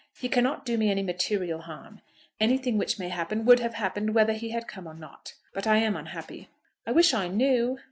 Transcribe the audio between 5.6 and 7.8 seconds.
I am unhappy." "I wish I knew."